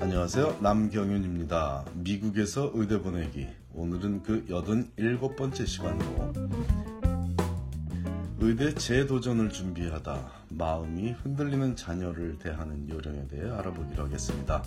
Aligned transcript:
안녕하세요. 0.00 0.58
남경윤입니다. 0.60 1.84
미국에서 1.94 2.70
의대 2.72 3.00
보내기. 3.00 3.48
오늘은 3.74 4.22
그 4.22 4.46
87번째 4.46 5.66
시간으로 5.66 6.32
의대 8.38 8.72
재도전을 8.74 9.50
준비하다 9.50 10.30
마음이 10.50 11.10
흔들리는 11.10 11.74
자녀를 11.74 12.38
대하는 12.38 12.88
요령에 12.88 13.26
대해 13.26 13.50
알아보기로 13.50 14.04
하겠습니다. 14.04 14.62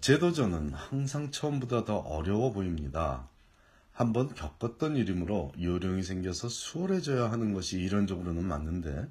재도전은 0.00 0.72
항상 0.72 1.32
처음보다 1.32 1.84
더 1.84 1.96
어려워 1.96 2.52
보입니다. 2.52 3.28
한번 3.90 4.32
겪었던 4.34 4.96
일이므로 4.96 5.50
요령이 5.60 6.04
생겨서 6.04 6.48
수월해져야 6.48 7.32
하는 7.32 7.52
것이 7.52 7.80
이론적으로는 7.80 8.44
맞는데 8.44 9.08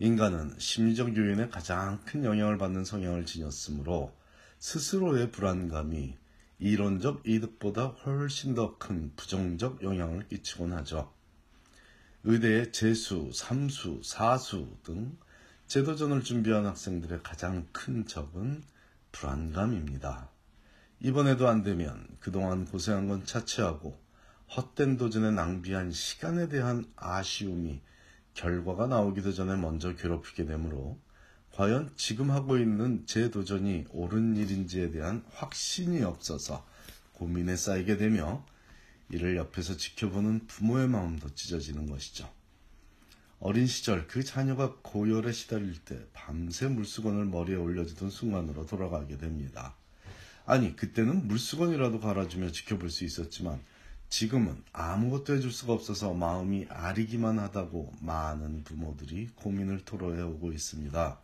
인간은 0.00 0.54
심리적 0.58 1.16
요인에 1.16 1.48
가장 1.48 2.00
큰 2.04 2.24
영향을 2.24 2.56
받는 2.56 2.84
성향을 2.84 3.26
지녔으므로 3.26 4.14
스스로의 4.60 5.32
불안감이 5.32 6.16
이론적 6.60 7.22
이득보다 7.26 7.86
훨씬 7.86 8.54
더 8.54 8.78
큰 8.78 9.12
부정적 9.16 9.82
영향을 9.82 10.28
끼치곤 10.28 10.72
하죠. 10.72 11.12
의대의 12.22 12.70
재수, 12.72 13.32
삼수, 13.34 14.02
사수 14.04 14.76
등 14.84 15.16
제도전을 15.66 16.22
준비한 16.22 16.66
학생들의 16.66 17.20
가장 17.24 17.66
큰 17.72 18.06
적은 18.06 18.62
불안감입니다. 19.10 20.30
이번에도 21.00 21.48
안 21.48 21.64
되면 21.64 22.06
그동안 22.20 22.66
고생한 22.66 23.08
건 23.08 23.24
차치하고 23.24 24.00
헛된 24.56 24.96
도전에 24.96 25.32
낭비한 25.32 25.90
시간에 25.90 26.48
대한 26.48 26.84
아쉬움이 26.94 27.82
결과가 28.38 28.86
나오기도 28.86 29.32
전에 29.32 29.56
먼저 29.56 29.96
괴롭히게 29.96 30.46
되므로 30.46 30.96
과연 31.54 31.90
지금 31.96 32.30
하고 32.30 32.56
있는 32.56 33.04
제 33.04 33.32
도전이 33.32 33.86
옳은 33.90 34.36
일인지에 34.36 34.92
대한 34.92 35.24
확신이 35.32 36.04
없어서 36.04 36.64
고민에 37.14 37.56
쌓이게 37.56 37.96
되며 37.96 38.44
이를 39.10 39.36
옆에서 39.36 39.76
지켜보는 39.76 40.46
부모의 40.46 40.88
마음도 40.88 41.34
찢어지는 41.34 41.90
것이죠. 41.90 42.30
어린 43.40 43.66
시절 43.66 44.06
그 44.06 44.22
자녀가 44.22 44.76
고열에 44.82 45.32
시달릴 45.32 45.76
때 45.84 45.98
밤새 46.12 46.68
물수건을 46.68 47.24
머리에 47.24 47.56
올려주던 47.56 48.10
순간으로 48.10 48.66
돌아가게 48.66 49.16
됩니다. 49.16 49.74
아니, 50.46 50.76
그때는 50.76 51.26
물수건이라도 51.26 51.98
갈아주며 51.98 52.52
지켜볼 52.52 52.90
수 52.90 53.04
있었지만 53.04 53.60
지금은 54.08 54.62
아무것도 54.72 55.34
해줄 55.34 55.52
수가 55.52 55.74
없어서 55.74 56.14
마음이 56.14 56.66
아리기만 56.70 57.38
하다고 57.38 57.92
많은 58.00 58.64
부모들이 58.64 59.28
고민을 59.36 59.84
토로해 59.84 60.22
오고 60.22 60.52
있습니다. 60.52 61.18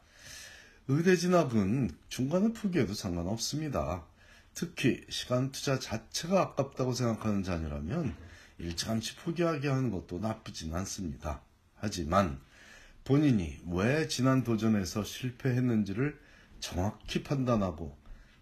의대 0.89 1.17
진학은 1.17 1.91
중간에 2.09 2.53
포기해도 2.53 2.93
상관없습니다. 2.93 4.05
특히 4.53 5.05
시간 5.09 5.51
투자 5.51 5.79
자체가 5.79 6.41
아깝다고 6.41 6.93
생각하는 6.93 7.43
자녀라면 7.43 8.15
일찌감치 8.59 9.17
포기하게 9.17 9.69
하는 9.69 9.91
것도 9.91 10.19
나쁘진 10.19 10.75
않습니다. 10.75 11.41
하지만 11.75 12.39
본인이 13.05 13.59
왜 13.67 14.09
지난 14.09 14.45
도전에서 14.45 15.05
실패했는지를 15.05 16.21
정확히 16.61 17.23
판단하고 17.23 17.97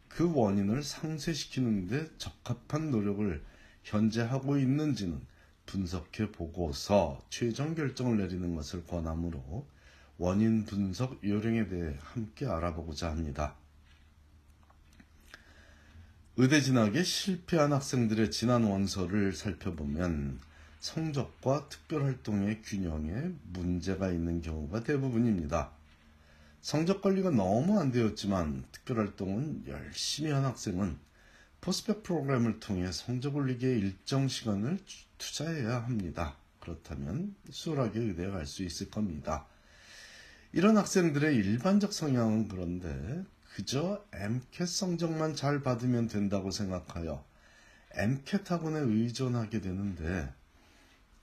그 0.08 0.32
원인을 0.34 0.82
상쇄시키는 0.82 1.86
데 1.86 2.10
적합한 2.18 2.90
노력을 2.90 3.42
현재 3.82 4.22
하고 4.22 4.56
있는지는 4.58 5.20
분석해 5.66 6.32
보고서 6.32 7.22
최종 7.30 7.74
결정을 7.74 8.18
내리는 8.18 8.54
것을 8.54 8.84
권하므로 8.86 9.66
원인 10.18 10.64
분석 10.64 11.22
요령에 11.24 11.68
대해 11.68 11.96
함께 12.00 12.46
알아보고자 12.46 13.10
합니다. 13.10 13.56
의대 16.36 16.60
진학에 16.60 17.02
실패한 17.02 17.72
학생들의 17.72 18.30
지난 18.30 18.64
원서를 18.64 19.32
살펴보면 19.32 20.40
성적과 20.80 21.68
특별활동의 21.68 22.62
균형에 22.62 23.32
문제가 23.52 24.10
있는 24.10 24.40
경우가 24.40 24.82
대부분입니다. 24.82 25.72
성적 26.60 27.02
관리가 27.02 27.30
너무 27.30 27.78
안 27.78 27.92
되었지만 27.92 28.64
특별활동은 28.72 29.64
열심히 29.68 30.30
한 30.30 30.44
학생은 30.44 30.98
포스펙 31.62 32.02
프로그램을 32.02 32.58
통해 32.58 32.90
성적 32.90 33.36
올리기에 33.36 33.70
일정 33.78 34.26
시간을 34.26 34.80
투자해야 35.16 35.84
합니다. 35.84 36.34
그렇다면 36.58 37.36
수월하게 37.50 38.00
의대에 38.00 38.30
갈 38.30 38.46
수 38.46 38.64
있을 38.64 38.90
겁니다. 38.90 39.46
이런 40.52 40.76
학생들의 40.76 41.36
일반적 41.36 41.92
성향은 41.92 42.48
그런데 42.48 43.24
그저 43.54 44.04
MCAT 44.12 44.66
성적만 44.66 45.36
잘 45.36 45.62
받으면 45.62 46.08
된다고 46.08 46.50
생각하여 46.50 47.24
MCAT 47.92 48.42
학원에 48.48 48.80
의존하게 48.80 49.60
되는데 49.60 50.34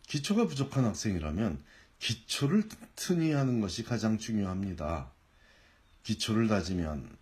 기초가 0.07 0.47
부족한 0.47 0.85
학생이라면 0.85 1.61
기초를 1.99 2.69
튼튼히 2.69 3.33
하는 3.33 3.59
것이 3.59 3.83
가장 3.83 4.17
중요합니다. 4.17 5.11
기초를 6.03 6.47
다지면 6.47 7.18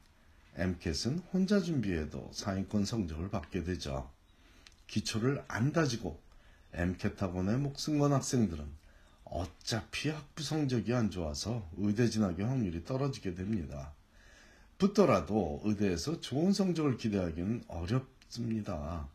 MCAT은 0.57 1.19
혼자 1.31 1.59
준비해도 1.59 2.31
상위권 2.33 2.85
성적을 2.85 3.29
받게 3.29 3.63
되죠. 3.63 4.09
기초를 4.87 5.43
안 5.47 5.71
다지고 5.71 6.19
MCAT 6.73 7.15
학원에 7.19 7.57
목숨 7.57 7.99
건 7.99 8.13
학생들은 8.13 8.65
어차피 9.23 10.09
학부 10.09 10.41
성적이 10.43 10.93
안 10.93 11.11
좋아서 11.11 11.69
의대 11.77 12.07
진학의 12.07 12.45
확률이 12.45 12.83
떨어지게 12.83 13.35
됩니다. 13.35 13.93
붙더라도 14.77 15.61
의대에서 15.63 16.21
좋은 16.21 16.53
성적을 16.53 16.97
기대하기는 16.97 17.65
어렵습니다. 17.67 19.07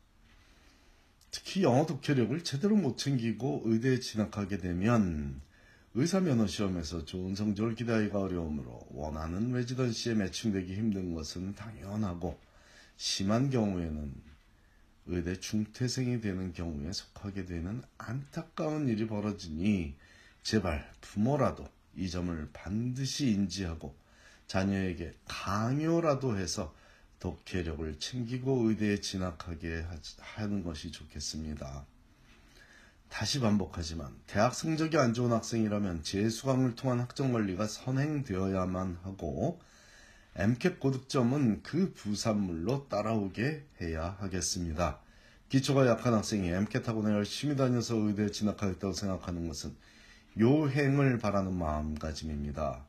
특히 1.31 1.63
영어 1.63 1.87
독해력을 1.87 2.45
제대로 2.45 2.77
못 2.77 2.99
챙기고 2.99 3.63
의대에 3.65 4.01
진학하게 4.01 4.59
되면 4.59 5.41
의사 5.95 6.21
면허 6.21 6.47
시험에서 6.47 7.05
좋은 7.05 7.35
성적을 7.35 7.75
기대하기가 7.75 8.19
어려우므로 8.19 8.87
원하는 8.93 9.53
레지던시에 9.53 10.15
매칭되기 10.15 10.75
힘든 10.75 11.15
것은 11.15 11.55
당연하고 11.55 12.39
심한 12.97 13.51
경우에는 13.51 14.15
의대 15.07 15.39
중퇴생이 15.39 16.23
되는 16.23 16.55
경우에 16.55 16.93
속하게 16.93 17.45
되는 17.45 17.83
안타까운 17.99 18.89
일이 18.89 19.07
벌어지니 19.07 19.95
제발 20.43 20.91
부모라도 21.03 21.69
이 21.95 22.09
점을 22.09 22.49
반드시 22.55 23.31
인지하고 23.31 23.95
자녀에게 24.47 25.15
강요라도 25.27 26.39
해서 26.39 26.75
독해력을 27.19 27.99
챙기고 27.99 28.69
의대에 28.71 29.01
진학하게 29.01 29.85
하는 30.19 30.65
것이 30.65 30.91
좋겠습니다. 30.91 31.85
다시 33.13 33.41
반복하지만 33.41 34.11
대학 34.27 34.55
성적이 34.55 34.97
안 34.97 35.13
좋은 35.13 35.33
학생이라면 35.33 36.03
재수강을 36.03 36.77
통한 36.77 36.99
학점 36.99 37.31
관리가 37.35 37.67
선행되어야만 37.67 39.01
하고 39.03 39.61
MCAT 40.35 40.79
고득점은 40.79 41.63
그 41.63 41.93
부산물로 41.93 42.89
따라오게 42.89 43.67
해야 43.83 44.17
하겠습니다. 44.19 44.99
기초가 45.51 45.87
약한 45.89 46.15
학생이 46.15 46.49
MCAT 46.49 46.87
학원에 46.87 47.13
열심히 47.13 47.55
다녀서 47.55 47.97
의대에 47.97 48.31
진학하겠다고 48.31 48.95
생각하는 48.95 49.47
것은 49.47 49.77
요행을 50.41 51.19
바라는 51.19 51.53
마음가짐입니다. 51.53 52.87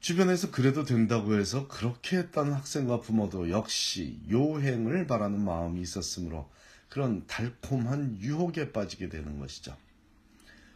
주변에서 0.00 0.50
그래도 0.50 0.84
된다고 0.84 1.34
해서 1.34 1.66
그렇게 1.66 2.18
했다는 2.18 2.52
학생과 2.52 3.00
부모도 3.00 3.48
역시 3.48 4.20
요행을 4.30 5.06
바라는 5.06 5.40
마음이 5.40 5.80
있었으므로 5.80 6.50
그런 6.90 7.26
달콤한 7.26 8.18
유혹에 8.20 8.72
빠지게 8.72 9.08
되는 9.08 9.38
것이죠. 9.38 9.76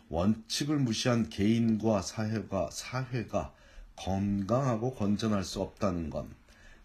원칙을 0.08 0.78
무시한 0.78 1.28
개인과 1.28 2.02
사회가, 2.02 2.70
사회가 2.70 3.52
건강하고 3.96 4.94
건전할 4.94 5.44
수 5.44 5.60
없다는 5.60 6.10
건 6.10 6.30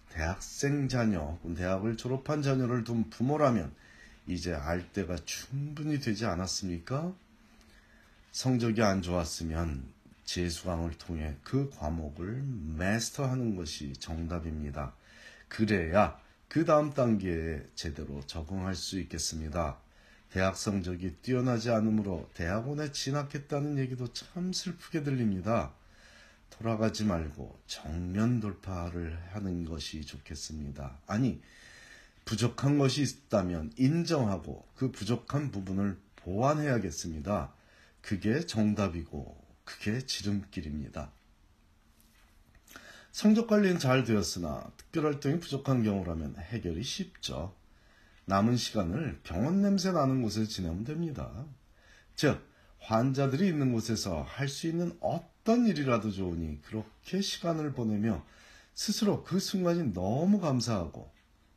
대학생 0.09 0.89
자녀, 0.89 1.37
대학을 1.55 1.95
졸업한 1.95 2.41
자녀를 2.41 2.83
둔 2.83 3.09
부모라면 3.09 3.71
이제 4.27 4.53
알 4.53 4.91
때가 4.91 5.15
충분히 5.25 5.99
되지 5.99 6.25
않았습니까? 6.25 7.13
성적이 8.31 8.81
안 8.83 9.01
좋았으면 9.01 9.83
재수강을 10.25 10.97
통해 10.97 11.35
그 11.43 11.69
과목을 11.71 12.43
마스터하는 12.77 13.55
것이 13.55 13.93
정답입니다. 13.93 14.93
그래야 15.47 16.19
그 16.49 16.65
다음 16.65 16.91
단계에 16.91 17.61
제대로 17.75 18.25
적응할 18.25 18.73
수 18.73 18.99
있겠습니다. 19.01 19.77
대학 20.31 20.57
성적이 20.57 21.17
뛰어나지 21.21 21.69
않으므로 21.69 22.27
대학원에 22.33 22.91
진학했다는 22.91 23.77
얘기도 23.77 24.11
참 24.13 24.51
슬프게 24.51 25.03
들립니다. 25.03 25.73
돌아가지 26.49 27.05
말고 27.05 27.59
정면 27.67 28.39
돌파를 28.39 29.19
하는 29.31 29.63
것이 29.63 30.03
좋겠습니다. 30.03 30.97
아니, 31.05 31.39
부족한 32.25 32.79
것이 32.79 33.03
있다면 33.03 33.71
인정하고 33.77 34.67
그 34.75 34.91
부족한 34.91 35.51
부분을 35.51 35.99
보완해야겠습니다. 36.15 37.53
그게 38.01 38.43
정답이고, 38.45 39.37
그게 39.63 40.03
지름길입니다. 40.03 41.11
성적 43.11 43.47
관리는 43.47 43.79
잘 43.79 44.03
되었으나 44.03 44.71
특별 44.77 45.05
활동이 45.05 45.39
부족한 45.39 45.83
경우라면 45.83 46.35
해결이 46.37 46.83
쉽죠. 46.83 47.53
남은 48.25 48.57
시간을 48.57 49.21
병원 49.23 49.61
냄새 49.61 49.91
나는 49.91 50.21
곳에 50.21 50.45
지내면 50.45 50.83
됩니다. 50.83 51.45
즉, 52.15 52.47
환자들이 52.79 53.47
있는 53.47 53.73
곳에서 53.73 54.21
할 54.21 54.47
수 54.47 54.67
있는 54.67 54.95
어떤 55.01 55.65
일이라도 55.65 56.11
좋으니 56.11 56.61
그렇게 56.61 57.21
시간을 57.21 57.73
보내며 57.73 58.23
스스로 58.73 59.23
그 59.23 59.39
순간이 59.39 59.93
너무 59.93 60.39
감사하고 60.39 61.11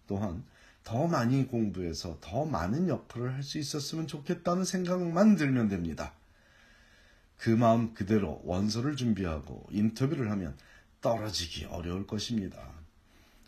또한 0.07 0.45
더 0.83 1.07
많이 1.07 1.47
공부해서 1.47 2.19
더 2.21 2.45
많은 2.45 2.89
역할을 2.89 3.35
할 3.35 3.43
수 3.43 3.59
있었으면 3.59 4.07
좋겠다는 4.07 4.65
생각만 4.65 5.37
들면 5.37 5.69
됩니다. 5.69 6.15
그 7.37 7.51
마음 7.51 7.95
그대로 7.95 8.41
원서를 8.45 8.97
준비하고 8.97 9.67
인터뷰를 9.71 10.31
하면 10.31 10.57
떨어지기 11.03 11.67
어려울 11.67 12.07
것입니다. 12.07 12.59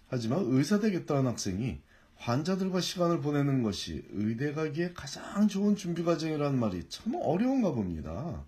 하지만 0.09 0.45
의사 0.45 0.79
되겠다는 0.79 1.27
학생이 1.27 1.79
환자들과 2.17 2.81
시간을 2.81 3.21
보내는 3.21 3.63
것이 3.63 4.05
의대 4.11 4.53
가기에 4.53 4.93
가장 4.93 5.49
좋은 5.49 5.77
준비 5.77 6.05
과정이라는 6.05 6.59
말이 6.59 6.87
참 6.89 7.15
어려운가 7.15 7.73
봅니다. 7.73 8.45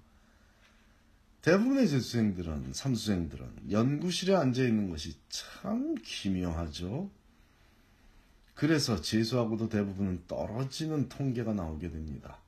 대부분의 1.42 1.88
재수생들은, 1.88 2.72
삼수생들은 2.72 3.70
연구실에 3.70 4.34
앉아 4.34 4.62
있는 4.62 4.90
것이 4.90 5.14
참 5.28 5.94
기묘하죠. 6.02 7.08
그래서 8.54 9.00
재수하고도 9.00 9.68
대부분은 9.68 10.24
떨어지는 10.26 11.08
통계가 11.08 11.52
나오게 11.52 11.90
됩니다. 11.90 12.38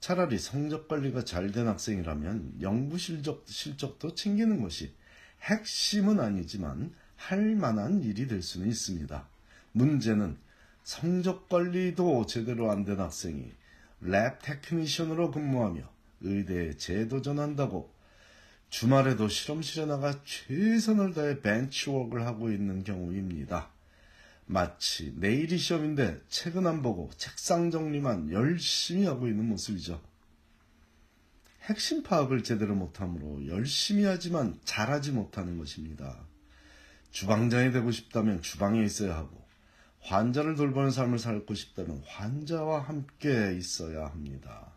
차라리 0.00 0.38
성적 0.38 0.88
관리가 0.88 1.24
잘 1.24 1.52
된 1.52 1.66
학생이라면 1.68 2.58
연구 2.60 2.98
실적, 2.98 3.44
실적도 3.46 4.14
챙기는 4.14 4.62
것이 4.62 4.94
핵심은 5.42 6.20
아니지만 6.20 6.94
할 7.16 7.54
만한 7.56 8.02
일이 8.02 8.26
될 8.26 8.42
수는 8.42 8.68
있습니다. 8.68 9.26
문제는 9.72 10.36
성적 10.84 11.48
관리도 11.48 12.26
제대로 12.26 12.70
안 12.70 12.84
된 12.84 12.98
학생이 13.00 13.50
lab 14.00 14.38
technician으로 14.42 15.30
근무하며 15.30 15.82
의대에 16.22 16.76
재도전한다고 16.76 17.90
주말에도 18.68 19.28
실험실에 19.28 19.86
나가 19.86 20.18
최선을 20.24 21.14
다해 21.14 21.40
bench 21.40 21.73
work를 21.73 22.26
하고 22.26 22.50
있는 22.50 22.82
경우입니다. 22.84 23.68
마치 24.46 25.12
내일이 25.16 25.58
시험인데 25.58 26.20
책은 26.28 26.66
안 26.66 26.82
보고 26.82 27.10
책상 27.16 27.70
정리만 27.70 28.32
열심히 28.32 29.06
하고 29.06 29.28
있는 29.28 29.46
모습이죠. 29.46 30.00
핵심 31.62 32.02
파악을 32.02 32.42
제대로 32.42 32.74
못하므로 32.74 33.46
열심히 33.46 34.04
하지만 34.04 34.58
잘하지 34.64 35.12
못하는 35.12 35.58
것입니다. 35.58 36.18
주방장이 37.12 37.72
되고 37.72 37.90
싶다면 37.90 38.42
주방에 38.42 38.82
있어야 38.82 39.16
하고 39.16 39.42
환자를 40.00 40.56
돌보는 40.56 40.90
삶을 40.90 41.18
살고 41.18 41.54
싶다면 41.54 42.02
환자와 42.06 42.80
함께 42.80 43.54
있어야 43.56 44.06
합니다. 44.06 44.72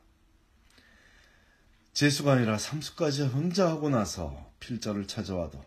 재수가 1.94 2.34
아니라 2.34 2.58
삼수까지 2.58 3.24
혼자 3.24 3.70
하고 3.70 3.90
나서 3.90 4.52
필자를 4.60 5.08
찾아와도 5.08 5.64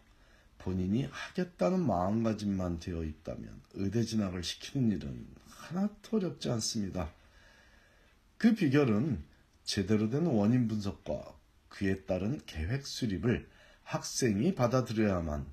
본인이 0.59 1.09
하겠다는 1.11 1.81
마음가짐만 1.85 2.79
되어 2.79 3.03
있다면 3.03 3.61
의대 3.75 4.05
진학을 4.05 4.45
시키는 4.45 4.93
일은 4.93 5.27
하나도 5.49 6.19
어렵지 6.19 6.51
않습니다. 6.51 7.11
그 8.37 8.55
비결은 8.55 9.25
제대로 9.69 10.09
된 10.09 10.25
원인 10.25 10.67
분석과 10.67 11.37
그에 11.69 12.01
따른 12.07 12.41
계획 12.47 12.87
수립을 12.87 13.47
학생이 13.83 14.55
받아들여야만 14.55 15.45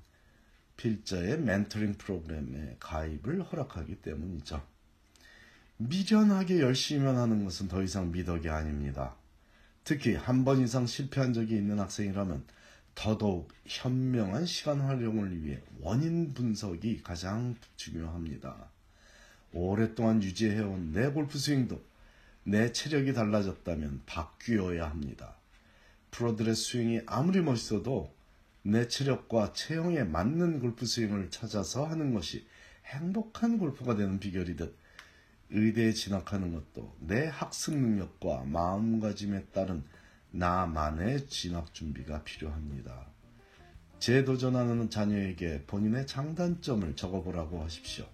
필자의 0.78 1.38
멘토링 1.38 1.98
프로그램에 1.98 2.76
가입을 2.80 3.42
허락하기 3.42 3.96
때문이죠. 3.96 4.66
미련하게 5.76 6.60
열심히만 6.62 7.14
하는 7.14 7.44
것은 7.44 7.68
더 7.68 7.82
이상 7.82 8.10
미덕이 8.10 8.48
아닙니다. 8.48 9.16
특히 9.84 10.14
한 10.14 10.46
번 10.46 10.64
이상 10.64 10.86
실패한 10.86 11.34
적이 11.34 11.56
있는 11.56 11.78
학생이라면 11.78 12.42
더더욱 12.94 13.52
현명한 13.66 14.46
시간 14.46 14.80
활용을 14.80 15.42
위해 15.42 15.60
원인 15.80 16.32
분석이 16.32 17.02
가장 17.02 17.54
중요합니다. 17.76 18.70
오랫동안 19.52 20.22
유지해온 20.22 20.92
내 20.92 21.10
골프 21.10 21.38
스윙도 21.38 21.95
내 22.48 22.70
체력이 22.70 23.12
달라졌다면 23.12 24.02
바뀌어야 24.06 24.88
합니다. 24.88 25.34
프로들의 26.12 26.54
스윙이 26.54 27.00
아무리 27.04 27.40
멋있어도 27.42 28.14
내 28.62 28.86
체력과 28.86 29.52
체형에 29.52 30.04
맞는 30.04 30.60
골프 30.60 30.86
스윙을 30.86 31.32
찾아서 31.32 31.84
하는 31.86 32.14
것이 32.14 32.46
행복한 32.84 33.58
골프가 33.58 33.96
되는 33.96 34.20
비결이듯 34.20 34.76
의대에 35.50 35.92
진학하는 35.92 36.52
것도 36.52 36.94
내 37.00 37.26
학습 37.26 37.74
능력과 37.74 38.44
마음가짐에 38.44 39.46
따른 39.46 39.82
나만의 40.30 41.26
진학 41.26 41.74
준비가 41.74 42.22
필요합니다. 42.22 43.08
재도전하는 43.98 44.88
자녀에게 44.88 45.64
본인의 45.66 46.06
장단점을 46.06 46.94
적어보라고 46.94 47.64
하십시오. 47.64 48.06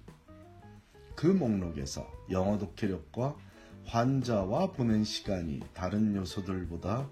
그 1.17 1.27
목록에서 1.27 2.11
영어 2.31 2.57
독해력과 2.57 3.52
환자와 3.85 4.73
보낸 4.73 5.05
시간이 5.05 5.61
다른 5.75 6.15
요소들보다 6.17 7.09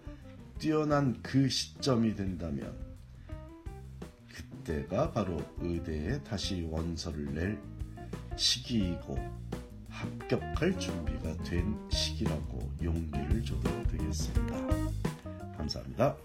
뛰어난 0.58 1.18
그 1.22 1.48
시점이 1.48 2.14
된다면 2.14 2.74
그때가 4.28 5.12
바로 5.12 5.40
의대에 5.58 6.22
다시 6.22 6.62
원서를 6.70 7.34
낼 7.34 7.58
시기이고 8.36 9.18
합격할 9.88 10.78
준비가 10.78 11.36
된 11.44 11.76
시기라고 11.90 12.70
용기를 12.82 13.42
줘도 13.44 13.82
되겠습니다. 13.84 14.54
감사합니다. 15.56 16.16